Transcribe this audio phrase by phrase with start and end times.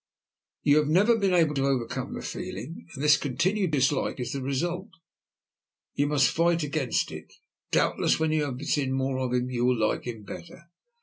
[0.63, 4.41] You have never been able to overcome the feeling, and this continued dislike is the
[4.41, 4.89] result.
[5.93, 7.31] You must fight against it.
[7.69, 10.69] Doubtless, when you have seen more of him, you will like him better."